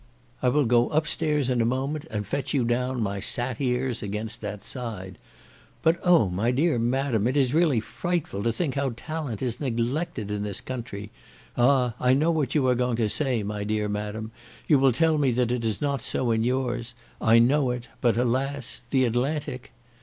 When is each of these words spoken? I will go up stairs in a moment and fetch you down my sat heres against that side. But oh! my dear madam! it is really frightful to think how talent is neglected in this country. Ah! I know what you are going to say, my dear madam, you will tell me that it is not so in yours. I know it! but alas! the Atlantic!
I 0.41 0.49
will 0.49 0.65
go 0.65 0.87
up 0.89 1.05
stairs 1.05 1.47
in 1.47 1.61
a 1.61 1.65
moment 1.65 2.07
and 2.09 2.25
fetch 2.25 2.55
you 2.55 2.63
down 2.65 3.03
my 3.03 3.19
sat 3.19 3.57
heres 3.59 4.01
against 4.01 4.41
that 4.41 4.63
side. 4.63 5.19
But 5.83 5.99
oh! 6.03 6.27
my 6.27 6.49
dear 6.49 6.79
madam! 6.79 7.27
it 7.27 7.37
is 7.37 7.53
really 7.53 7.79
frightful 7.79 8.41
to 8.41 8.51
think 8.51 8.73
how 8.73 8.93
talent 8.97 9.43
is 9.43 9.59
neglected 9.59 10.31
in 10.31 10.41
this 10.41 10.59
country. 10.59 11.11
Ah! 11.55 11.93
I 11.99 12.15
know 12.15 12.31
what 12.31 12.55
you 12.55 12.67
are 12.67 12.73
going 12.73 12.95
to 12.95 13.09
say, 13.09 13.43
my 13.43 13.63
dear 13.63 13.87
madam, 13.87 14.31
you 14.67 14.79
will 14.79 14.91
tell 14.91 15.19
me 15.19 15.29
that 15.33 15.51
it 15.51 15.63
is 15.63 15.81
not 15.81 16.01
so 16.01 16.31
in 16.31 16.43
yours. 16.43 16.95
I 17.21 17.37
know 17.37 17.69
it! 17.69 17.87
but 18.01 18.17
alas! 18.17 18.81
the 18.89 19.05
Atlantic! 19.05 19.71